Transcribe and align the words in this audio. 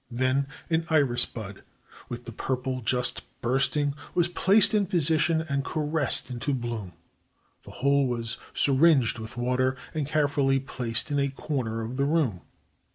Then 0.09 0.47
an 0.71 0.87
iris 0.89 1.27
bud, 1.27 1.61
with 2.09 2.25
the 2.25 2.31
purple 2.31 2.81
just 2.81 3.21
bursting, 3.41 3.93
was 4.15 4.27
placed 4.29 4.73
in 4.73 4.87
position 4.87 5.41
and 5.47 5.63
caressed 5.63 6.31
into 6.31 6.55
bloom. 6.55 6.93
The 7.65 7.69
whole 7.85 8.07
was 8.07 8.39
syringed 8.51 9.19
with 9.19 9.37
water 9.37 9.77
and 9.93 10.07
carefully 10.07 10.59
placed 10.59 11.11
in 11.11 11.19
a 11.19 11.29
corner 11.29 11.81
of 11.81 11.97
the 11.97 12.05
room. 12.05 12.41